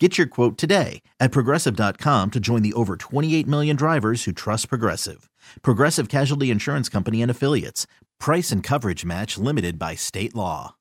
Get 0.00 0.18
your 0.18 0.26
quote 0.26 0.58
today 0.58 1.02
at 1.20 1.30
progressive.com 1.30 2.32
to 2.32 2.40
join 2.40 2.62
the 2.62 2.72
over 2.72 2.96
28 2.96 3.46
million 3.46 3.76
drivers 3.76 4.24
who 4.24 4.32
trust 4.32 4.68
Progressive. 4.68 5.30
Progressive 5.62 6.08
Casualty 6.08 6.50
Insurance 6.50 6.88
Company 6.88 7.22
and 7.22 7.30
Affiliates. 7.30 7.86
Price 8.18 8.50
and 8.50 8.60
coverage 8.60 9.04
match 9.04 9.38
limited 9.38 9.78
by 9.78 9.94
state 9.94 10.34
law. 10.34 10.74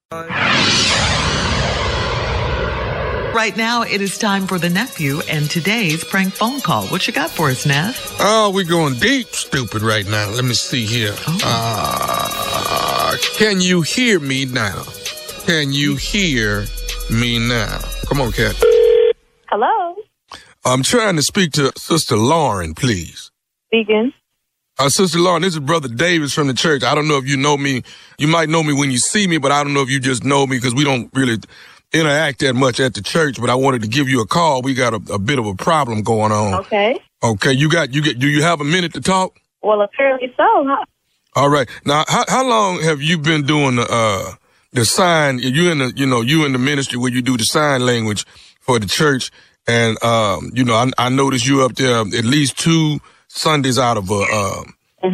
Right 3.35 3.53
now, 3.55 3.83
it 3.83 4.01
is 4.01 4.17
time 4.17 4.47
for 4.47 4.57
the 4.57 4.69
nephew 4.69 5.19
and 5.29 5.47
today's 5.49 6.03
prank 6.03 6.33
phone 6.33 6.61
call. 6.61 6.87
What 6.87 7.05
you 7.07 7.13
got 7.13 7.29
for 7.29 7.49
us, 7.49 7.67
Neff? 7.67 8.15
Oh, 8.19 8.51
we're 8.53 8.63
going 8.63 8.95
deep 8.95 9.27
stupid 9.27 9.83
right 9.83 10.07
now. 10.07 10.29
Let 10.31 10.45
me 10.45 10.53
see 10.53 10.85
here. 10.85 11.13
Uh, 11.43 13.15
can 13.37 13.61
you 13.61 13.81
hear 13.83 14.19
me 14.19 14.45
now? 14.45 14.83
Can 15.45 15.71
you 15.71 15.97
hear 15.97 16.65
me 17.11 17.37
now? 17.37 17.79
Come 18.07 18.21
on, 18.21 18.31
Cat. 18.31 18.55
Hello, 19.55 19.93
I'm 20.65 20.81
trying 20.81 21.15
to 21.15 21.21
speak 21.21 21.51
to 21.51 21.71
Sister 21.77 22.17
Lauren, 22.17 22.73
please. 22.73 23.29
speaking. 23.67 24.11
Uh, 24.79 24.89
Sister 24.89 25.19
Lauren, 25.19 25.43
this 25.43 25.53
is 25.53 25.59
Brother 25.59 25.89
Davis 25.89 26.33
from 26.33 26.47
the 26.47 26.55
church. 26.55 26.81
I 26.81 26.95
don't 26.95 27.07
know 27.07 27.17
if 27.17 27.27
you 27.27 27.37
know 27.37 27.55
me. 27.55 27.83
You 28.17 28.27
might 28.27 28.49
know 28.49 28.63
me 28.63 28.73
when 28.73 28.89
you 28.89 28.97
see 28.97 29.27
me, 29.27 29.37
but 29.37 29.51
I 29.51 29.63
don't 29.63 29.75
know 29.75 29.83
if 29.83 29.91
you 29.91 29.99
just 29.99 30.23
know 30.23 30.47
me 30.47 30.57
because 30.57 30.73
we 30.73 30.83
don't 30.83 31.07
really 31.13 31.37
interact 31.93 32.39
that 32.39 32.55
much 32.55 32.79
at 32.79 32.95
the 32.95 33.03
church. 33.03 33.39
But 33.39 33.51
I 33.51 33.53
wanted 33.53 33.83
to 33.83 33.87
give 33.87 34.09
you 34.09 34.21
a 34.21 34.25
call. 34.25 34.63
We 34.63 34.73
got 34.73 34.95
a, 34.95 35.13
a 35.13 35.19
bit 35.19 35.37
of 35.37 35.45
a 35.45 35.53
problem 35.53 36.01
going 36.01 36.31
on. 36.31 36.55
Okay. 36.61 36.99
Okay, 37.23 37.51
you 37.51 37.69
got 37.69 37.93
you 37.93 38.01
get. 38.01 38.17
Do 38.17 38.27
you 38.27 38.41
have 38.41 38.59
a 38.59 38.63
minute 38.63 38.93
to 38.93 39.01
talk? 39.01 39.37
Well, 39.61 39.83
apparently 39.83 40.33
so. 40.35 40.65
Huh? 40.67 40.83
All 41.35 41.49
right. 41.49 41.69
Now, 41.85 42.05
how 42.07 42.25
how 42.27 42.43
long 42.49 42.81
have 42.81 43.03
you 43.03 43.19
been 43.19 43.43
doing 43.45 43.75
the 43.75 43.85
uh 43.87 44.33
the 44.71 44.83
sign? 44.83 45.37
You 45.37 45.69
in 45.69 45.77
the 45.77 45.93
you 45.95 46.07
know 46.07 46.21
you 46.21 46.43
in 46.43 46.53
the 46.53 46.57
ministry 46.57 46.97
where 46.97 47.11
you 47.11 47.21
do 47.21 47.37
the 47.37 47.45
sign 47.45 47.85
language 47.85 48.25
for 48.63 48.79
the 48.79 48.87
church, 48.87 49.31
and 49.67 50.01
um 50.03 50.51
you 50.53 50.63
know 50.63 50.75
I 50.75 50.89
I 50.97 51.09
noticed 51.09 51.45
you 51.47 51.63
up 51.63 51.75
there 51.75 51.99
at 51.99 52.25
least 52.25 52.57
two 52.57 52.99
Sundays 53.27 53.77
out 53.79 53.97
of 53.97 54.09
a 54.09 54.21
um 54.23 54.73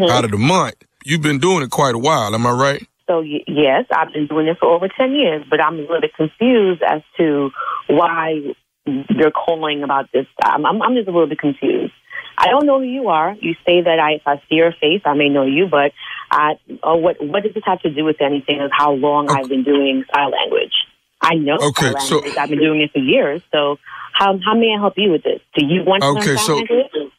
out 0.09 0.25
of 0.25 0.31
the 0.31 0.37
month. 0.37 0.75
You've 1.03 1.21
been 1.21 1.39
doing 1.39 1.63
it 1.63 1.69
quite 1.71 1.95
a 1.95 1.99
while. 1.99 2.33
Am 2.33 2.45
I 2.45 2.51
right? 2.51 2.87
So 3.07 3.21
y- 3.21 3.43
yes, 3.47 3.85
I've 3.95 4.13
been 4.13 4.27
doing 4.27 4.47
it 4.47 4.57
for 4.59 4.67
over 4.67 4.87
ten 4.87 5.13
years, 5.13 5.43
but 5.49 5.59
I'm 5.59 5.75
a 5.75 5.81
little 5.81 6.01
bit 6.01 6.13
confused 6.15 6.81
as 6.83 7.01
to 7.17 7.49
why 7.87 8.53
you're 8.85 9.31
calling 9.31 9.83
about 9.83 10.11
this. 10.13 10.25
I'm, 10.43 10.65
I'm, 10.65 10.81
I'm 10.81 10.95
just 10.95 11.07
a 11.07 11.11
little 11.11 11.27
bit 11.27 11.39
confused. 11.39 11.93
I 12.37 12.47
don't 12.47 12.65
know 12.65 12.79
who 12.79 12.85
you 12.85 13.09
are. 13.09 13.35
You 13.39 13.53
say 13.65 13.81
that 13.81 13.99
I, 13.99 14.13
if 14.13 14.21
I 14.25 14.37
see 14.49 14.55
your 14.55 14.71
face, 14.71 15.01
I 15.05 15.13
may 15.13 15.27
know 15.29 15.45
you, 15.45 15.67
but 15.69 15.91
I, 16.31 16.53
oh, 16.83 16.95
what 16.95 17.17
what 17.23 17.43
does 17.43 17.53
this 17.53 17.63
have 17.65 17.81
to 17.81 17.89
do 17.89 18.05
with 18.05 18.21
anything? 18.21 18.61
Of 18.61 18.71
how 18.71 18.91
long 18.93 19.29
I've 19.29 19.49
been 19.49 19.63
doing 19.63 20.05
sign 20.13 20.31
language? 20.31 20.73
I 21.21 21.35
know 21.35 21.57
Okay, 21.61 21.93
so- 21.99 22.21
I've 22.39 22.49
been 22.49 22.59
doing 22.59 22.81
it 22.81 22.91
for 22.91 22.99
years. 22.99 23.41
So 23.51 23.77
how 24.13 24.37
how 24.45 24.53
may 24.55 24.73
I 24.75 24.79
help 24.79 24.93
you 24.97 25.11
with 25.11 25.23
this? 25.23 25.39
Do 25.55 25.65
you 25.65 25.83
want 25.83 26.01
to 26.03 26.07
Okay, 26.09 26.19
learn 26.29 26.37
sign 26.37 26.45
so- 26.45 26.55
language? 26.55 27.11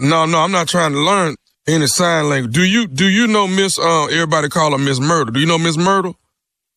No, 0.00 0.26
no, 0.26 0.38
I'm 0.38 0.52
not 0.52 0.68
trying 0.68 0.92
to 0.92 0.98
learn 1.00 1.34
any 1.66 1.86
sign 1.86 2.28
language. 2.28 2.54
Do 2.54 2.64
you 2.64 2.86
do 2.86 3.06
you 3.08 3.26
know 3.26 3.46
Miss? 3.48 3.78
Uh, 3.78 4.06
everybody 4.06 4.48
call 4.48 4.72
her 4.72 4.78
Miss 4.78 5.00
Myrtle. 5.00 5.32
Do 5.32 5.40
you 5.40 5.46
know 5.46 5.58
Miss 5.58 5.76
Myrtle? 5.76 6.16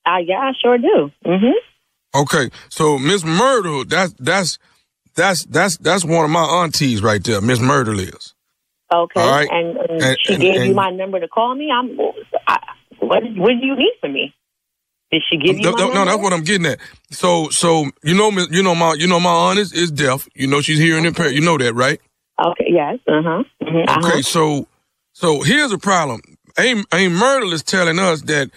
Uh, 0.05 0.17
yeah, 0.25 0.39
I 0.39 0.51
sure 0.61 0.77
do. 0.77 1.11
hmm 1.25 1.51
Okay, 2.13 2.49
so 2.69 2.97
Miss 2.99 3.23
Myrtle, 3.23 3.85
that's 3.85 4.13
that's 4.19 4.57
that's 5.15 5.45
that's 5.45 5.77
that's 5.77 6.03
one 6.03 6.25
of 6.25 6.31
my 6.31 6.43
aunties 6.43 7.01
right 7.01 7.23
there. 7.23 7.41
Miss 7.41 7.59
Myrtle 7.59 7.99
is. 7.99 8.33
Okay. 8.93 9.21
All 9.21 9.31
right. 9.31 9.47
And, 9.49 9.77
and, 9.77 10.01
And- 10.01 10.17
she 10.21 10.33
and- 10.33 10.41
gave 10.41 10.65
you 10.65 10.73
my 10.73 10.89
number 10.89 11.19
to 11.19 11.27
call 11.27 11.55
me. 11.55 11.69
I'm. 11.71 11.97
I, 12.47 12.57
what 12.99 13.23
What 13.37 13.49
do 13.49 13.65
you 13.65 13.75
need 13.77 13.93
from 14.01 14.13
me? 14.13 14.33
Did 15.11 15.23
she 15.29 15.37
give 15.37 15.57
you 15.57 15.63
No, 15.63 15.71
no, 15.71 15.93
no, 15.93 16.05
that's 16.05 16.21
what 16.21 16.31
I'm 16.33 16.43
getting 16.43 16.65
at. 16.67 16.79
So, 17.11 17.49
so 17.49 17.85
you 18.03 18.15
know, 18.15 18.29
you 18.49 18.63
know 18.63 18.73
my, 18.75 18.93
you 18.93 19.07
know 19.07 19.19
my 19.19 19.29
aunt 19.29 19.59
is, 19.59 19.73
is 19.73 19.91
deaf. 19.91 20.27
You 20.35 20.47
know 20.47 20.61
she's 20.61 20.79
hearing 20.79 21.05
impaired. 21.05 21.33
You 21.33 21.41
know 21.41 21.57
that, 21.57 21.73
right? 21.73 21.99
Okay. 22.43 22.65
Yes. 22.69 22.99
Uh 23.07 23.21
huh. 23.21 23.43
Okay, 23.61 23.83
Uh-huh. 23.87 24.21
so, 24.21 24.67
so 25.13 25.41
here's 25.41 25.71
a 25.71 25.77
problem. 25.77 26.21
Aim, 26.57 26.85
Aim 26.93 27.13
Myrtle 27.13 27.53
is 27.53 27.63
telling 27.63 27.99
us 27.99 28.21
that 28.23 28.49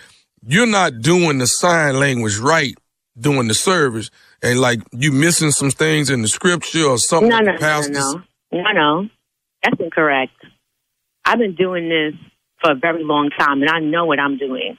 you're 0.47 0.67
not 0.67 1.01
doing 1.01 1.39
the 1.39 1.47
sign 1.47 1.99
language 1.99 2.39
right 2.39 2.75
during 3.19 3.49
the 3.49 3.55
service, 3.55 4.11
and 4.43 4.61
like 4.61 4.81
you 4.93 5.11
missing 5.13 5.51
some 5.51 5.71
things 5.71 6.11
in 6.11 6.23
the 6.23 6.29
scripture 6.29 6.85
or 6.87 6.99
something. 6.99 7.29
No, 7.31 7.39
no, 7.41 7.53
no, 7.57 7.81
no, 7.89 8.23
no, 8.53 8.73
no. 8.73 9.09
That's 9.63 9.81
incorrect. 9.81 10.33
I've 11.25 11.39
been 11.39 11.55
doing 11.55 11.89
this 11.89 12.15
for 12.61 12.73
a 12.73 12.75
very 12.75 13.03
long 13.05 13.31
time, 13.39 13.63
and 13.63 13.71
I 13.71 13.81
know 13.81 14.05
what 14.05 14.19
I'm 14.21 14.37
doing. 14.39 14.77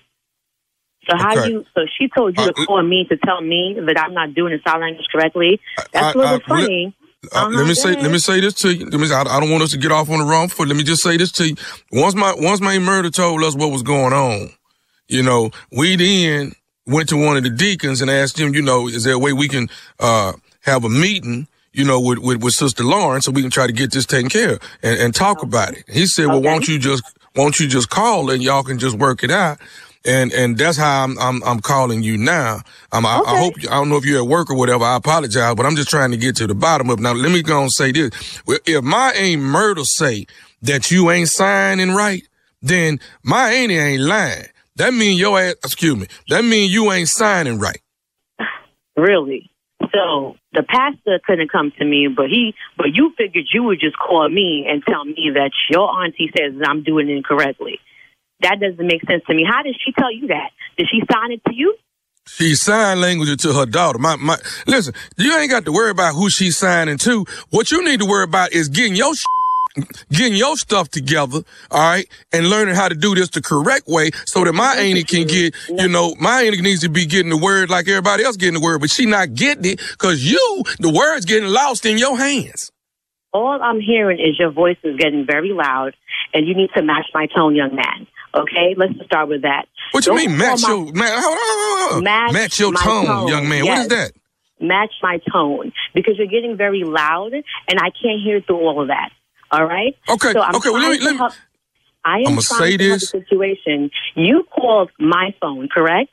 So 1.10 1.16
how 1.18 1.38
Okay. 1.38 1.50
you? 1.50 1.66
So 1.76 1.86
she 1.98 2.08
told 2.08 2.38
you 2.38 2.44
Uh, 2.44 2.48
to 2.52 2.66
call 2.66 2.82
me 2.84 3.06
to 3.10 3.18
tell 3.18 3.42
me 3.42 3.78
that 3.86 4.00
I'm 4.00 4.14
not 4.14 4.34
doing 4.34 4.54
the 4.54 4.70
sign 4.70 4.82
language 4.82 5.06
correctly. 5.12 5.60
That's 5.94 6.06
I- 6.08 6.12
a 6.12 6.18
little 6.18 6.36
I- 6.46 6.48
funny. 6.48 6.96
Uh, 7.34 7.48
let 7.52 7.66
me 7.68 7.74
say, 7.74 8.00
let 8.00 8.12
me 8.12 8.20
say 8.20 8.40
this 8.40 8.54
to 8.54 8.72
you. 8.72 8.86
Let 8.88 9.00
me 9.00 9.12
I, 9.12 9.22
I 9.22 9.40
don't 9.40 9.50
want 9.50 9.64
us 9.64 9.72
to 9.72 9.78
get 9.80 9.92
off 9.92 10.12
on 10.12 10.20
the 10.20 10.26
wrong 10.26 10.48
foot. 10.48 10.68
Let 10.68 10.78
me 10.78 10.84
just 10.84 11.02
say 11.02 11.18
this 11.18 11.32
to 11.34 11.48
you. 11.50 11.56
Once 11.92 12.14
my, 12.14 12.36
once 12.38 12.62
my 12.62 12.78
Myrtle 12.78 13.10
told 13.10 13.44
us 13.44 13.56
what 13.56 13.72
was 13.72 13.82
going 13.82 14.14
on, 14.14 14.50
you 15.08 15.24
know, 15.24 15.50
we 15.72 15.96
then 15.96 16.54
went 16.86 17.10
to 17.10 17.18
one 17.18 17.36
of 17.36 17.42
the 17.44 17.50
deacons 17.50 18.00
and 18.02 18.12
asked 18.12 18.40
him, 18.40 18.54
you 18.54 18.62
know, 18.62 18.88
is 18.88 19.06
there 19.06 19.16
a 19.16 19.20
way 19.20 19.34
we 19.34 19.48
can, 19.48 19.70
uh, 20.00 20.34
have 20.62 20.84
a 20.84 20.90
meeting, 20.90 21.48
you 21.74 21.84
know, 21.84 22.00
with, 22.00 22.20
with, 22.20 22.44
with 22.44 22.54
Sister 22.54 22.84
Lauren 22.84 23.22
so 23.22 23.32
we 23.32 23.42
can 23.42 23.50
try 23.50 23.66
to 23.66 23.74
get 23.74 23.92
this 23.92 24.06
taken 24.06 24.30
care 24.30 24.54
of 24.54 24.60
and, 24.84 25.00
and 25.00 25.16
talk 25.16 25.42
about 25.42 25.74
it. 25.74 25.84
He 25.90 26.06
said, 26.06 26.28
well, 26.28 26.38
Okay. 26.38 26.48
won't 26.48 26.68
you 26.68 26.78
just, 26.78 27.02
won't 27.36 27.60
you 27.60 27.68
just 27.68 27.90
call 27.90 28.30
and 28.30 28.44
y'all 28.44 28.62
can 28.62 28.78
just 28.78 29.00
work 29.00 29.24
it 29.24 29.32
out? 29.32 29.58
And, 30.06 30.32
and 30.34 30.58
that's 30.58 30.78
how 30.78 31.04
I'm, 31.04 31.18
I'm, 31.18 31.44
I'm 31.44 31.60
calling 31.60 32.04
you 32.04 32.18
now. 32.18 32.62
Um, 32.92 33.06
I, 33.06 33.22
I 33.26 33.36
Okay. 33.36 33.38
hope, 33.38 33.56
I 33.70 33.74
don't 33.76 33.90
know 33.90 33.98
if 33.98 34.06
you're 34.06 34.22
at 34.22 34.28
work 34.28 34.50
or 34.52 34.56
whatever. 34.58 34.84
I 34.84 34.96
apologize, 34.98 35.56
but 35.56 35.66
I'm 35.66 35.76
just 35.76 35.90
trying 35.90 36.12
to 36.12 36.18
get 36.18 36.36
to 36.38 36.48
the 36.48 36.56
bottom 36.56 36.90
of 36.90 37.00
it. 37.00 37.02
Now, 37.02 37.14
let 37.14 37.32
me 37.32 37.42
go 37.42 37.62
and 37.62 37.72
say 37.72 37.92
this. 37.92 38.42
If 38.48 38.84
my 38.84 39.12
Aunt 39.14 39.42
Myrtle 39.42 39.86
say 39.86 40.28
that 40.62 40.92
you 40.92 41.10
ain't 41.10 41.30
signing 41.30 41.92
right, 41.92 42.24
then 42.62 43.00
my 43.24 43.52
auntie 43.52 43.78
ain't 43.78 44.04
lying. 44.04 44.46
That 44.76 44.94
mean 44.94 45.18
your 45.18 45.40
ass, 45.40 45.56
excuse 45.64 45.96
me, 45.96 46.08
that 46.30 46.44
mean 46.44 46.70
you 46.70 46.92
ain't 46.92 47.10
signing 47.10 47.60
right. 47.60 47.82
Really? 48.98 49.50
So 49.94 50.36
the 50.54 50.64
pastor 50.64 51.20
couldn't 51.26 51.52
come 51.52 51.72
to 51.78 51.86
me, 51.86 52.08
but 52.08 52.30
he, 52.30 52.54
but 52.78 52.88
you 52.94 53.14
figured 53.18 53.46
you 53.54 53.64
would 53.64 53.80
just 53.80 53.98
call 53.98 54.28
me 54.28 54.66
and 54.70 54.84
tell 54.84 55.06
me 55.06 55.32
that 55.36 55.52
your 55.70 55.90
auntie 55.90 56.32
says 56.38 56.54
I'm 56.66 56.84
doing 56.84 57.10
it 57.10 57.18
incorrectly. 57.18 57.80
That 58.42 58.60
doesn't 58.60 58.86
make 58.86 59.02
sense 59.08 59.24
to 59.28 59.34
me. 59.34 59.46
How 59.48 59.64
did 59.64 59.76
she 59.84 59.92
tell 59.94 60.12
you 60.12 60.28
that? 60.28 60.52
Did 60.78 60.88
she 60.92 61.02
sign 61.12 61.32
it 61.32 61.42
to 61.48 61.54
you? 61.54 61.76
She 62.28 62.56
sign 62.56 63.02
language 63.02 63.42
to 63.44 63.54
her 63.54 63.66
daughter. 63.66 64.00
My, 64.00 64.16
my, 64.16 64.38
listen, 64.66 64.94
you 65.18 65.38
ain't 65.38 65.52
got 65.52 65.66
to 65.66 65.72
worry 65.72 65.92
about 65.92 66.16
who 66.16 66.30
she's 66.30 66.58
signing 66.58 66.98
to. 67.00 67.26
What 67.52 67.72
you 67.72 67.84
need 67.86 68.00
to 68.00 68.06
worry 68.06 68.24
about 68.24 68.52
is 68.52 68.68
getting 68.68 68.96
your 68.96 69.14
getting 70.10 70.36
your 70.36 70.56
stuff 70.58 70.90
together, 70.90 71.42
all 71.70 71.80
right, 71.80 72.08
and 72.32 72.50
learning 72.50 72.76
how 72.76 72.88
to 72.88 72.96
do 72.96 73.14
this 73.14 73.30
the 73.30 73.42
correct 73.42 73.88
way 73.88 74.10
so 74.26 74.44
that 74.44 74.54
my 74.54 74.76
auntie 74.78 75.04
can 75.04 75.28
get, 75.28 75.54
you 75.68 75.88
know, 75.88 76.16
my 76.20 76.44
auntie 76.44 76.62
needs 76.62 76.82
to 76.82 76.90
be 76.90 77.06
getting 77.06 77.30
the 77.30 77.38
word 77.38 77.70
like 77.70 77.88
everybody 77.88 78.24
else 78.24 78.38
getting 78.38 78.54
the 78.56 78.60
word, 78.60 78.80
but 78.80 78.90
she 78.90 79.06
not 79.06 79.34
getting 79.34 79.74
it 79.74 79.82
because 79.92 80.24
you, 80.24 80.64
the 80.80 80.90
word's 80.90 81.26
getting 81.26 81.50
lost 81.50 81.86
in 81.86 81.98
your 81.98 82.18
hands. 82.18 82.72
All 83.36 83.60
I'm 83.62 83.82
hearing 83.82 84.18
is 84.20 84.40
your 84.40 84.50
voice 84.52 84.78
is 84.84 84.96
getting 84.98 85.26
very 85.26 85.52
loud, 85.52 85.92
and 86.34 86.48
you 86.48 86.56
need 86.56 86.70
to 86.78 86.82
match 86.82 87.08
my 87.14 87.26
tone, 87.36 87.54
young 87.54 87.76
man. 87.76 88.08
Okay, 88.34 88.76
let's 88.78 88.94
just 88.94 89.08
start 89.08 89.28
with 89.28 89.42
that. 89.42 89.66
What 89.92 90.06
Don't 90.06 90.16
mean 90.16 90.38
match 90.38 90.62
my- 90.62 90.70
your, 90.70 90.86
man, 90.94 91.12
hold 91.22 91.38
on, 91.38 91.58
hold 91.82 91.94
on. 91.98 92.04
Match 92.04 92.32
match 92.34 92.60
your 92.62 92.74
tone, 92.74 93.06
tone, 93.06 93.28
young 93.28 93.50
man. 93.50 93.66
What 93.66 93.80
is 93.80 93.88
that? 93.90 94.12
match 94.62 94.94
my 95.04 95.20
tone 95.34 95.74
because 95.94 96.14
you're 96.18 96.28
getting 96.38 96.56
very 96.56 96.84
loud, 96.86 97.34
and 97.34 97.78
I 97.78 97.90
can't 98.02 98.22
hear 98.24 98.40
through 98.40 98.62
all 98.66 98.82
of 98.82 98.88
that. 98.88 99.10
All 99.52 99.66
right. 99.66 99.94
Okay, 100.10 100.32
So 100.32 100.40
I'm 100.42 100.56
okay, 100.56 100.70
well, 100.70 100.82
let 100.82 100.92
me- 100.98 101.06
let 101.06 101.12
me- 101.12 101.18
help- 101.18 101.34
I 102.06 102.20
am 102.20 102.28
I'ma 102.28 102.42
trying 102.42 102.60
say 102.72 102.78
to 102.78 102.84
help 102.88 103.00
this. 103.02 103.12
the 103.12 103.20
situation. 103.20 103.92
You 104.16 104.44
called 104.50 104.92
my 104.98 105.36
phone, 105.42 105.68
correct? 105.68 106.12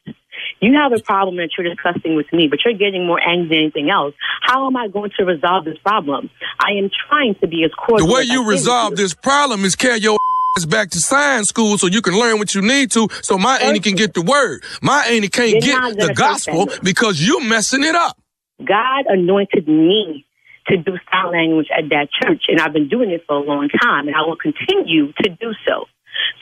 You 0.62 0.75
have 0.75 0.93
a 0.93 1.03
problem 1.03 1.38
that 1.38 1.50
you're 1.59 1.69
discussing 1.69 2.14
with 2.14 2.32
me, 2.32 2.47
but 2.47 2.61
you're 2.64 2.79
getting 2.79 3.05
more 3.05 3.20
angry 3.20 3.49
than 3.49 3.59
anything 3.59 3.91
else. 3.91 4.14
How 4.43 4.69
am 4.69 4.76
I 4.76 4.87
going 4.87 5.11
to 5.19 5.25
resolve 5.25 5.64
this 5.64 5.76
problem? 5.79 6.31
I 6.61 6.79
am 6.79 6.88
trying 7.09 7.35
to 7.41 7.49
be 7.49 7.64
as 7.64 7.73
cordial. 7.73 8.06
The 8.06 8.14
way 8.14 8.23
you 8.23 8.49
resolve 8.49 8.94
this 8.94 9.12
problem 9.12 9.64
is 9.64 9.75
carry 9.75 9.99
your 9.99 10.17
ass 10.56 10.64
back 10.64 10.91
to 10.91 11.00
science 11.00 11.49
school 11.49 11.79
so 11.79 11.88
you 11.88 12.00
can 12.00 12.14
learn 12.14 12.38
what 12.38 12.55
you 12.55 12.62
need 12.62 12.93
to 12.93 13.09
so 13.23 13.37
my 13.37 13.59
auntie 13.59 13.81
can 13.81 13.97
get 13.97 14.14
the 14.14 14.23
word. 14.23 14.62
My 14.81 15.05
auntie 15.11 15.29
can't 15.29 15.61
get 15.61 15.99
the 15.99 16.14
gospel 16.14 16.69
because 16.85 17.20
you're 17.26 17.44
messing 17.44 17.82
it 17.82 17.97
up. 17.97 18.17
God 18.64 19.06
anointed 19.09 19.67
me 19.67 20.25
to 20.69 20.76
do 20.76 20.93
sign 21.11 21.32
language 21.32 21.67
at 21.76 21.88
that 21.88 22.06
church, 22.23 22.44
and 22.47 22.61
I've 22.61 22.73
been 22.73 22.88
doing 22.88 23.11
it 23.11 23.25
for 23.26 23.35
a 23.35 23.43
long 23.43 23.69
time, 23.69 24.06
and 24.06 24.14
I 24.14 24.20
will 24.20 24.37
continue 24.37 25.12
to 25.25 25.29
do 25.29 25.53
so. 25.67 25.87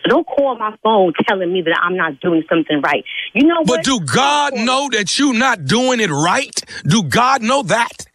So 0.02 0.11
don't 0.11 0.26
call 0.26 0.56
my 0.58 0.76
phone 0.82 1.12
telling 1.28 1.52
me 1.52 1.62
that 1.62 1.78
I'm 1.82 1.96
not 1.96 2.20
doing 2.20 2.43
something 2.49 2.81
right. 2.82 3.05
You 3.34 3.46
know 3.46 3.61
what? 3.61 3.67
But 3.67 3.84
do 3.84 4.00
God 4.00 4.55
know 4.55 4.88
that 4.93 5.19
you're 5.19 5.34
not 5.34 5.64
doing 5.64 6.00
it 6.00 6.11
right? 6.11 6.58
Do 6.84 7.02
God 7.02 7.43
know 7.43 7.62
that? 7.64 8.06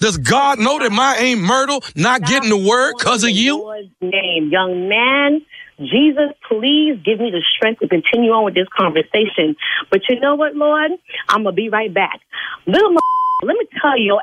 Does 0.00 0.18
God 0.18 0.58
know 0.58 0.80
that 0.80 0.90
my 0.90 1.14
Aunt 1.14 1.40
Myrtle 1.40 1.84
not 1.94 2.22
getting 2.22 2.50
the 2.50 2.56
word 2.56 2.98
because 2.98 3.22
of 3.22 3.30
you? 3.30 3.58
Lord's 3.58 3.88
name, 4.00 4.48
young 4.50 4.88
man. 4.88 5.42
Jesus, 5.78 6.34
please 6.48 6.98
give 7.04 7.18
me 7.20 7.30
the 7.30 7.42
strength 7.56 7.80
to 7.80 7.88
continue 7.88 8.30
on 8.32 8.44
with 8.44 8.54
this 8.54 8.68
conversation. 8.76 9.56
But 9.90 10.02
you 10.08 10.18
know 10.20 10.34
what, 10.34 10.54
Lord? 10.54 10.90
I'm 11.28 11.44
gonna 11.44 11.54
be 11.54 11.68
right 11.68 11.92
back. 11.92 12.20
Little, 12.66 12.90
m- 12.90 12.98
let 13.42 13.56
me 13.56 13.66
tell 13.80 13.98
you 13.98 14.20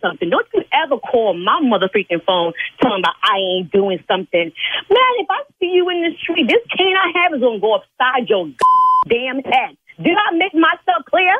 something. 0.00 0.30
Don't 0.30 0.46
you 0.54 0.62
ever 0.72 0.98
call 0.98 1.34
my 1.34 1.60
mother 1.60 1.88
freaking 1.88 2.24
phone 2.24 2.52
telling 2.80 3.02
me 3.02 3.08
I 3.22 3.36
ain't 3.38 3.72
doing 3.72 3.98
something. 4.08 4.52
Man, 4.90 5.12
if 5.18 5.26
I 5.30 5.42
see 5.60 5.70
you 5.72 5.88
in 5.90 6.02
the 6.02 6.16
street, 6.20 6.46
this 6.48 6.62
cane 6.76 6.94
I 6.96 7.12
have 7.22 7.34
is 7.34 7.40
gonna 7.40 7.60
go 7.60 7.74
upside 7.76 8.28
your 8.28 8.46
damn 9.08 9.42
head. 9.44 9.76
Did 10.02 10.16
I 10.16 10.36
make 10.36 10.54
myself 10.54 11.04
clear? 11.08 11.34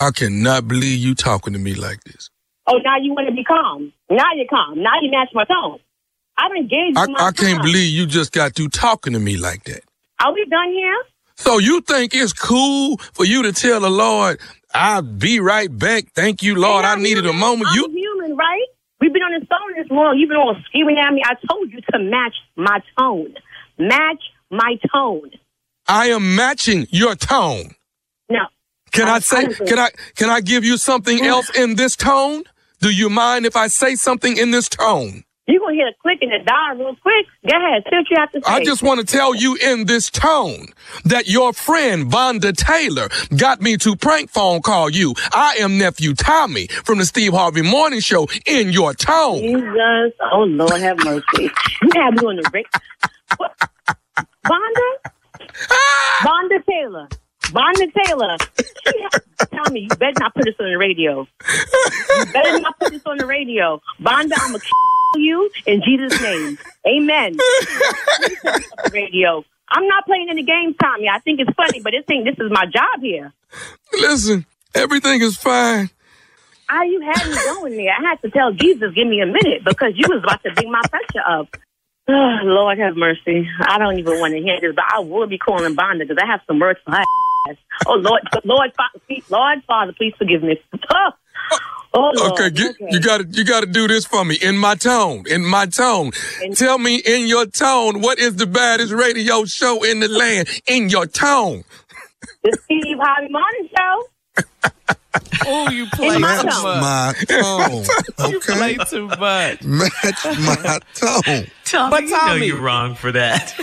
I 0.00 0.10
cannot 0.10 0.68
believe 0.68 0.98
you 0.98 1.14
talking 1.14 1.52
to 1.52 1.58
me 1.58 1.74
like 1.74 2.02
this. 2.04 2.30
Oh, 2.66 2.78
now 2.84 2.96
you 2.98 3.12
want 3.12 3.28
to 3.28 3.34
be 3.34 3.44
calm. 3.44 3.92
Now 4.08 4.32
you're 4.34 4.46
calm. 4.46 4.82
Now 4.82 5.00
you 5.00 5.10
match 5.10 5.30
my 5.34 5.44
tone. 5.44 5.78
I've 6.38 6.52
engaged 6.52 6.96
I, 6.96 7.06
my 7.06 7.26
I 7.26 7.32
can't 7.32 7.60
believe 7.62 7.90
you 7.92 8.06
just 8.06 8.32
got 8.32 8.54
through 8.54 8.68
talking 8.68 9.12
to 9.12 9.18
me 9.18 9.36
like 9.36 9.64
that. 9.64 9.82
Are 10.22 10.32
we 10.32 10.46
done 10.46 10.70
here? 10.70 10.96
So 11.36 11.58
you 11.58 11.80
think 11.80 12.14
it's 12.14 12.32
cool 12.32 12.98
for 13.14 13.24
you 13.24 13.42
to 13.42 13.52
tell 13.52 13.80
the 13.80 13.90
Lord, 13.90 14.40
I'll 14.74 15.02
be 15.02 15.40
right 15.40 15.68
back. 15.76 16.04
Thank 16.14 16.42
you, 16.42 16.54
Lord. 16.54 16.84
I 16.84 16.94
needed 16.96 17.26
a 17.26 17.32
moment. 17.32 17.68
I'm 17.70 17.76
You 17.76 17.88
human, 17.90 18.36
right? 18.36 18.66
We've 19.00 19.12
been 19.12 19.22
on 19.22 19.38
this 19.38 19.48
phone 19.48 19.82
this 19.82 19.90
long. 19.90 20.18
You've 20.18 20.28
been 20.28 20.36
all 20.38 20.56
screaming 20.66 20.98
at 20.98 21.12
me. 21.12 21.22
I 21.24 21.34
told 21.50 21.72
you 21.72 21.80
to 21.92 21.98
match 21.98 22.34
my 22.56 22.80
tone. 22.98 23.34
Match 23.78 24.22
my 24.50 24.78
tone. 24.92 25.30
I 25.88 26.06
am 26.10 26.36
matching 26.36 26.86
your 26.90 27.14
tone. 27.16 27.74
No. 28.28 28.46
Can 28.92 29.08
I 29.08 29.14
I- 29.14 29.18
say 29.20 29.44
honestly- 29.44 29.66
can 29.66 29.78
I 29.78 29.90
can 30.16 30.30
I 30.30 30.40
give 30.40 30.64
you 30.64 30.76
something 30.76 31.24
else 31.24 31.50
in 31.56 31.76
this 31.76 31.96
tone? 31.96 32.44
Do 32.80 32.90
you 32.90 33.08
mind 33.10 33.46
if 33.46 33.56
I 33.56 33.66
say 33.68 33.94
something 33.96 34.36
in 34.36 34.50
this 34.50 34.68
tone? 34.68 35.24
You're 35.50 35.60
going 35.60 35.74
to 35.76 35.80
hear 35.80 35.88
a 35.88 35.94
click 36.02 36.18
and 36.22 36.32
a 36.32 36.44
die 36.44 36.72
real 36.74 36.96
quick. 36.96 37.26
Go 37.48 37.56
ahead. 37.56 37.82
Say 37.90 37.96
what 37.96 38.10
you 38.10 38.16
have 38.18 38.32
to 38.32 38.40
say. 38.42 38.52
I 38.52 38.64
just 38.64 38.82
want 38.82 39.00
to 39.00 39.06
tell 39.06 39.34
you 39.34 39.56
in 39.56 39.86
this 39.86 40.10
tone 40.10 40.66
that 41.04 41.28
your 41.28 41.52
friend 41.52 42.10
Vonda 42.10 42.54
Taylor 42.56 43.08
got 43.36 43.60
me 43.60 43.76
to 43.78 43.96
prank 43.96 44.30
phone 44.30 44.62
call 44.62 44.90
you. 44.90 45.14
I 45.32 45.56
am 45.60 45.78
nephew 45.78 46.14
Tommy 46.14 46.66
from 46.68 46.98
the 46.98 47.04
Steve 47.04 47.32
Harvey 47.32 47.62
Morning 47.62 48.00
Show 48.00 48.28
in 48.46 48.70
your 48.70 48.94
tone. 48.94 49.40
Jesus. 49.40 50.12
Oh, 50.32 50.44
Lord 50.44 50.80
have 50.80 50.98
mercy. 51.04 51.50
You 51.82 51.90
have 51.94 52.14
me 52.14 52.26
on 52.26 52.36
the 52.36 52.48
break. 52.50 52.66
What? 53.36 53.56
Vonda? 54.44 55.10
Ah! 55.70 56.26
Vonda 56.26 56.64
Taylor. 56.66 57.08
Vonda 57.46 57.92
Taylor. 58.04 58.36
Tell 59.52 59.72
me, 59.72 59.80
you 59.80 59.88
better 59.96 60.12
not 60.20 60.34
put 60.34 60.44
this 60.44 60.54
on 60.60 60.70
the 60.70 60.78
radio. 60.78 61.26
You 62.18 62.26
better 62.32 62.60
not 62.60 62.78
put 62.78 62.92
this 62.92 63.02
on 63.06 63.18
the 63.18 63.26
radio. 63.26 63.80
Vonda, 64.00 64.32
I'm 64.36 64.54
a. 64.54 64.58
you 65.16 65.50
in 65.66 65.82
Jesus' 65.84 66.20
name. 66.20 66.58
Amen. 66.86 67.38
radio. 68.92 69.44
I'm 69.68 69.86
not 69.86 70.04
playing 70.06 70.28
any 70.30 70.42
games, 70.42 70.74
Tommy. 70.82 71.08
I 71.08 71.20
think 71.20 71.40
it's 71.40 71.54
funny, 71.56 71.80
but 71.80 71.92
this 71.92 72.04
thing, 72.06 72.24
this 72.24 72.34
is 72.38 72.50
my 72.50 72.66
job 72.66 73.00
here. 73.00 73.32
Listen, 73.92 74.46
everything 74.74 75.20
is 75.20 75.36
fine. 75.36 75.90
How 76.66 76.82
you 76.84 77.00
had 77.00 77.26
me 77.26 77.36
going 77.44 77.76
there? 77.76 77.90
I 77.92 78.10
had 78.10 78.22
to 78.22 78.30
tell 78.30 78.52
Jesus, 78.52 78.94
give 78.94 79.06
me 79.06 79.20
a 79.20 79.26
minute 79.26 79.64
because 79.64 79.92
you 79.94 80.06
was 80.08 80.22
about 80.22 80.42
to 80.44 80.52
bring 80.54 80.70
my 80.70 80.82
pressure 80.88 81.26
up. 81.26 81.48
Oh, 82.08 82.12
Lord 82.44 82.78
have 82.78 82.96
mercy. 82.96 83.48
I 83.60 83.78
don't 83.78 83.98
even 83.98 84.18
want 84.18 84.34
to 84.34 84.40
hear 84.40 84.60
this, 84.60 84.74
but 84.74 84.84
I 84.92 85.00
will 85.00 85.26
be 85.26 85.38
calling 85.38 85.74
Vonda 85.76 86.00
because 86.00 86.18
I 86.22 86.26
have 86.26 86.40
some 86.46 86.58
words 86.58 86.78
for 86.84 86.92
her. 86.92 87.02
ass. 87.48 87.56
Oh 87.86 87.94
Lord, 87.94 88.22
Lord, 88.44 88.72
Father, 88.76 89.02
please, 89.06 89.24
Lord, 89.28 89.58
Father, 89.66 89.92
please 89.96 90.14
forgive 90.18 90.42
me. 90.42 90.60
Oh, 90.92 91.10
oh 91.94 92.12
Lord. 92.14 92.40
Okay, 92.40 92.50
you 92.90 93.00
got 93.00 93.18
to 93.18 93.26
you 93.30 93.44
got 93.44 93.60
to 93.60 93.66
do 93.66 93.88
this 93.88 94.06
for 94.06 94.24
me 94.24 94.38
in 94.42 94.56
my 94.58 94.74
tone. 94.76 95.24
In 95.28 95.44
my 95.44 95.66
tone. 95.66 96.12
In- 96.42 96.54
Tell 96.54 96.78
me 96.78 96.96
in 96.96 97.26
your 97.28 97.46
tone 97.46 98.00
what 98.02 98.18
is 98.18 98.36
the 98.36 98.46
baddest 98.46 98.92
radio 98.92 99.44
show 99.44 99.84
in 99.84 100.00
the 100.00 100.08
land 100.08 100.48
in 100.66 100.88
your 100.90 101.06
tone. 101.06 101.64
the 102.44 102.58
Steve 102.64 102.98
Harvey 103.00 103.28
Morning 103.32 103.68
Show. 103.76 104.19
Oh, 105.46 105.68
you 105.70 105.86
play 105.86 106.14
too 106.14 106.18
much. 106.20 106.44
my 106.44 107.12
tone. 107.28 107.84
You 108.30 108.38
play 108.40 108.76
too 108.88 109.06
much. 109.08 109.62
Match 109.64 110.24
my 110.38 110.78
tone. 110.94 111.46
Tommy, 111.64 111.90
But 111.90 112.02
you 112.04 112.10
know 112.10 112.34
you're 112.34 112.60
wrong 112.60 112.94
for 112.94 113.10
that. 113.12 113.54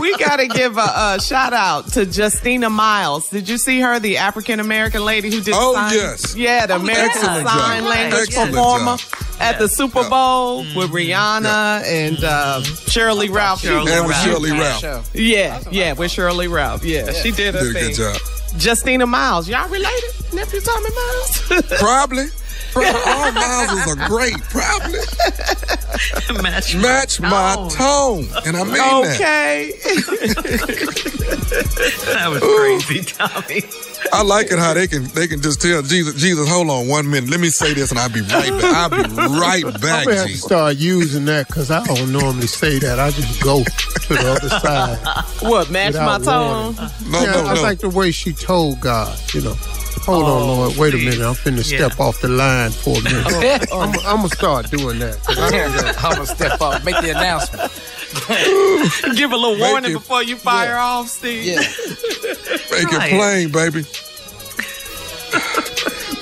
we 0.00 0.16
got 0.18 0.36
to 0.36 0.46
give 0.48 0.76
a, 0.76 0.80
a 1.16 1.18
shout 1.20 1.52
out 1.52 1.88
to 1.92 2.04
Justina 2.04 2.70
Miles. 2.70 3.30
Did 3.30 3.48
you 3.48 3.56
see 3.58 3.80
her, 3.80 3.98
the 3.98 4.18
African 4.18 4.60
American 4.60 5.04
lady 5.04 5.30
who 5.30 5.40
did 5.40 5.54
Oh, 5.56 5.74
sign? 5.74 5.92
yes. 5.94 6.36
Yeah, 6.36 6.66
the 6.66 6.76
American 6.76 7.04
Excellent 7.16 7.48
Sign 7.48 7.80
job. 7.82 7.90
Language 7.90 8.20
Excellent 8.28 8.50
performer 8.50 8.96
job. 8.98 9.40
at 9.40 9.58
the 9.58 9.68
Super 9.68 10.08
Bowl 10.08 10.58
with 10.76 10.90
Rihanna 10.90 11.82
and 11.84 12.22
uh, 12.22 12.60
Sheryl 12.62 13.16
Lee 13.16 13.28
Ralph. 13.28 13.60
She 13.60 13.68
Shirley 13.68 13.92
And 13.92 14.06
with 14.06 14.16
Ralph. 14.16 14.26
Sheryl 14.28 14.40
Lee 14.40 14.52
Ralph. 14.60 15.10
Yeah, 15.14 15.60
yeah, 15.70 15.92
with 15.94 16.12
Sheryl 16.12 16.36
Lee 16.36 16.46
Ralph. 16.48 16.84
Yeah, 16.84 17.10
she 17.12 17.30
did 17.32 17.54
her 17.54 17.60
Did 17.62 17.70
a 17.70 17.72
thing. 17.80 17.88
good 17.88 17.96
job. 17.96 18.20
Justina 18.58 19.06
Miles. 19.06 19.48
Y'all 19.48 19.68
related? 19.68 20.10
Nephew 20.32 20.60
Tommy 20.60 20.90
Miles? 20.94 21.62
Probably. 21.78 22.26
Probably. 22.72 22.90
All 23.06 23.32
Miles 23.32 23.86
are 23.86 24.08
great. 24.08 24.40
Probably. 24.44 24.98
Match, 26.42 26.74
Match 26.74 27.20
my 27.20 27.54
tone. 27.54 27.70
tone. 27.70 28.28
And 28.46 28.56
I 28.56 28.64
mean 28.64 28.74
that. 28.74 29.14
okay. 29.14 29.72
That 31.52 32.28
was 32.30 32.40
crazy, 32.40 33.02
Tommy. 33.04 33.62
I 34.12 34.22
like 34.22 34.50
it 34.50 34.58
how 34.58 34.74
they 34.74 34.86
can 34.86 35.04
they 35.08 35.26
can 35.26 35.40
just 35.42 35.60
tell 35.60 35.82
Jesus, 35.82 36.14
Jesus, 36.14 36.48
hold 36.48 36.70
on 36.70 36.88
one 36.88 37.08
minute. 37.10 37.30
Let 37.30 37.40
me 37.40 37.48
say 37.48 37.74
this 37.74 37.90
and 37.90 37.98
I'll 38.00 38.08
be 38.08 38.20
right 38.22 38.50
back. 38.50 38.64
I'll 38.64 38.90
be 38.90 39.38
right 39.38 39.64
back, 39.80 40.06
I'm 40.06 40.14
have 40.14 40.26
to 40.26 40.36
start 40.36 40.76
using 40.76 41.24
that 41.26 41.46
because 41.48 41.70
I 41.70 41.84
don't 41.84 42.10
normally 42.12 42.46
say 42.46 42.78
that. 42.78 42.98
I 42.98 43.10
just 43.10 43.42
go 43.42 43.62
to 43.64 44.08
the 44.14 44.32
other 44.32 44.48
side. 44.48 44.98
What, 45.48 45.70
match 45.70 45.94
my 45.94 46.18
tone? 46.18 46.74
warning. 46.74 46.92
No, 47.10 47.22
yeah, 47.22 47.32
no, 47.32 47.44
I 47.48 47.54
like 47.62 47.78
the 47.78 47.90
way 47.90 48.10
she 48.10 48.32
told 48.32 48.80
God. 48.80 49.18
You 49.34 49.42
know, 49.42 49.54
hold 50.04 50.24
on, 50.24 50.30
oh, 50.42 50.46
Lord. 50.46 50.76
Wait 50.76 50.94
a 50.94 50.96
minute. 50.98 51.20
I'm 51.20 51.34
finna 51.34 51.58
Yeah. 51.70 51.88
step 51.88 52.00
off 52.00 52.20
the 52.20 52.28
line 52.28 52.70
for 52.70 52.98
a 52.98 53.02
minute. 53.02 53.68
I'm, 53.72 53.90
I'm 54.00 54.16
gonna 54.16 54.28
start 54.28 54.70
doing 54.70 54.98
that. 55.00 55.22
'cause 55.24 55.38
I 55.38 55.50
do 55.50 55.82
that. 55.82 56.04
I'm 56.04 56.12
gonna 56.14 56.26
step 56.26 56.60
up, 56.60 56.84
make 56.84 57.00
the 57.00 57.10
announcement. 57.10 57.70
Give 59.16 59.32
a 59.32 59.36
little 59.36 59.56
Make 59.56 59.70
warning 59.70 59.90
it- 59.92 59.94
before 59.94 60.22
you 60.22 60.36
fire 60.36 60.76
off, 60.76 61.08
Steve. 61.08 61.44
Yeah. 61.44 61.60
Make 62.70 62.90
Right. 62.92 63.12
it 63.12 63.16
plain, 63.18 63.52
baby. 63.52 63.86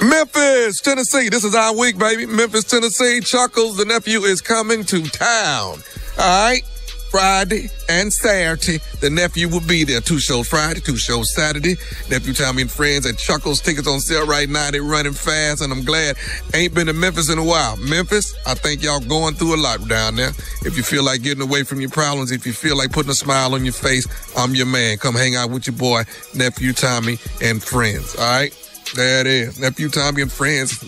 Memphis, 0.02 0.80
Tennessee. 0.80 1.28
This 1.28 1.44
is 1.44 1.54
our 1.54 1.76
week, 1.76 1.98
baby. 1.98 2.26
Memphis, 2.26 2.64
Tennessee. 2.64 3.20
Chuckles, 3.20 3.76
the 3.76 3.84
nephew, 3.84 4.20
is 4.22 4.40
coming 4.40 4.84
to 4.84 5.02
town. 5.02 5.82
All 6.18 6.44
right. 6.48 6.62
Friday 7.10 7.68
and 7.88 8.12
Saturday, 8.12 8.78
the 9.00 9.10
nephew 9.10 9.48
will 9.48 9.66
be 9.66 9.82
there. 9.82 10.00
Two 10.00 10.20
shows 10.20 10.46
Friday, 10.46 10.78
two 10.78 10.96
shows 10.96 11.34
Saturday. 11.34 11.74
Nephew 12.08 12.32
Tommy 12.32 12.62
and 12.62 12.70
friends 12.70 13.04
at 13.04 13.18
Chuckles. 13.18 13.60
Tickets 13.60 13.88
on 13.88 13.98
sale 13.98 14.26
right 14.26 14.48
now. 14.48 14.70
They're 14.70 14.82
running 14.82 15.12
fast, 15.12 15.60
and 15.60 15.72
I'm 15.72 15.84
glad. 15.84 16.16
Ain't 16.54 16.72
been 16.72 16.86
to 16.86 16.92
Memphis 16.92 17.28
in 17.28 17.38
a 17.38 17.44
while. 17.44 17.76
Memphis, 17.78 18.36
I 18.46 18.54
think 18.54 18.84
y'all 18.84 19.00
going 19.00 19.34
through 19.34 19.56
a 19.56 19.60
lot 19.60 19.86
down 19.88 20.14
there. 20.16 20.30
If 20.62 20.76
you 20.76 20.84
feel 20.84 21.02
like 21.02 21.22
getting 21.22 21.42
away 21.42 21.64
from 21.64 21.80
your 21.80 21.90
problems, 21.90 22.30
if 22.30 22.46
you 22.46 22.52
feel 22.52 22.76
like 22.76 22.92
putting 22.92 23.10
a 23.10 23.14
smile 23.14 23.54
on 23.54 23.64
your 23.64 23.74
face, 23.74 24.06
I'm 24.36 24.54
your 24.54 24.66
man. 24.66 24.98
Come 24.98 25.16
hang 25.16 25.34
out 25.34 25.50
with 25.50 25.66
your 25.66 25.76
boy, 25.76 26.04
nephew 26.34 26.72
Tommy 26.72 27.18
and 27.42 27.60
friends. 27.60 28.14
All 28.14 28.22
right. 28.22 28.69
There 28.94 29.20
it 29.20 29.26
is. 29.26 29.58
Nephew 29.60 29.88
Tommy 29.88 30.22
and 30.22 30.32
friends 30.32 30.82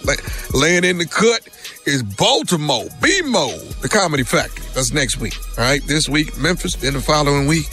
laying 0.55 0.85
in 0.85 0.99
the 0.99 1.07
cut 1.07 1.41
is 1.87 2.03
Baltimore, 2.03 2.85
BMO, 3.01 3.81
the 3.81 3.89
Comedy 3.89 4.25
Factory. 4.25 4.65
That's 4.75 4.93
next 4.93 5.19
week. 5.19 5.37
All 5.59 5.65
right. 5.65 5.83
This 5.87 6.09
week, 6.09 6.37
Memphis. 6.39 6.75
Then 6.77 6.95
the 6.95 7.01
following 7.01 7.47
week, 7.47 7.67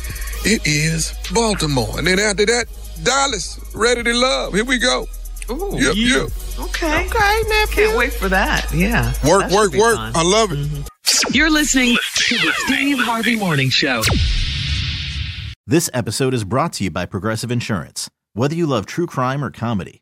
it 0.45 0.61
is 0.65 1.13
Baltimore. 1.33 1.97
And 1.97 2.05
then 2.07 2.19
after 2.19 2.45
that, 2.45 2.65
Dallas, 3.03 3.59
Ready 3.73 4.03
to 4.03 4.13
Love. 4.13 4.53
Here 4.53 4.65
we 4.65 4.77
go. 4.77 5.07
Ooh, 5.49 5.71
Yep, 5.79 5.93
yep. 5.95 6.27
okay. 6.59 7.05
Okay, 7.07 7.41
nephew. 7.49 7.85
Can't 7.85 7.97
wait 7.97 8.13
for 8.13 8.29
that. 8.29 8.71
Yeah. 8.71 9.07
Work, 9.27 9.49
That 9.49 9.51
work, 9.51 9.73
work. 9.73 9.95
fun. 9.95 10.11
I 10.15 10.21
love 10.21 10.51
it. 10.51 10.59
Mm-hmm. 10.59 11.33
You're 11.33 11.49
listening 11.49 11.95
to 12.15 12.35
the 12.37 12.53
Steve 12.65 12.99
Harvey 12.99 13.35
Morning 13.35 13.69
Show. 13.71 14.03
This 15.65 15.89
episode 15.93 16.33
is 16.33 16.43
brought 16.43 16.73
to 16.73 16.83
you 16.83 16.91
by 16.91 17.05
Progressive 17.05 17.51
Insurance. 17.51 18.09
Whether 18.33 18.55
you 18.55 18.65
love 18.67 18.85
true 18.85 19.05
crime 19.07 19.43
or 19.43 19.49
comedy, 19.51 20.01